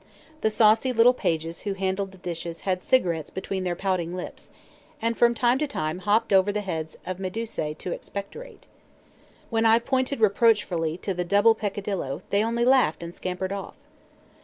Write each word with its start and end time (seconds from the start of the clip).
The 0.41 0.49
saucy 0.49 0.91
little 0.91 1.13
pages 1.13 1.59
who 1.61 1.73
handled 1.75 2.11
the 2.11 2.17
dishes 2.17 2.61
had 2.61 2.81
cigarettes 2.81 3.29
between 3.29 3.63
their 3.63 3.75
pouting 3.75 4.15
lips, 4.15 4.49
and 4.99 5.15
from 5.15 5.35
time 5.35 5.59
to 5.59 5.67
time 5.67 5.99
hopped 5.99 6.33
over 6.33 6.51
the 6.51 6.61
heads 6.61 6.97
of 7.05 7.17
Medusæ 7.19 7.77
to 7.77 7.91
expectorate. 7.91 8.65
When 9.51 9.63
I 9.63 9.77
pointed 9.77 10.19
reproachfully 10.19 10.97
to 11.03 11.13
the 11.13 11.23
double 11.23 11.53
peccadillo, 11.53 12.23
they 12.31 12.43
only 12.43 12.65
laughed 12.65 13.03
and 13.03 13.13
scampered 13.13 13.51
off. 13.51 13.75